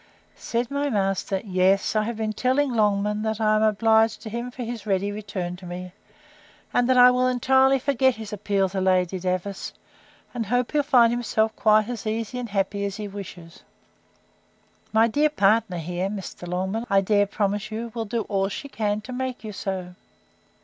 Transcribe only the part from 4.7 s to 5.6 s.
ready return